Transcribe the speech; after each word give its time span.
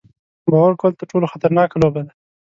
باور 0.51 0.73
کول 0.81 0.93
تر 0.99 1.05
ټولو 1.11 1.31
خطرناکه 1.33 1.75
لوبه 1.81 2.01
ده. 2.07 2.13